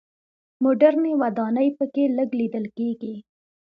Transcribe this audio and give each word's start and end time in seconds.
مډرنې 0.63 1.13
ودانۍ 1.21 1.69
په 1.77 1.85
کې 1.93 2.03
لږ 2.17 2.29
لیدل 2.39 2.65
کېږي. 2.77 3.15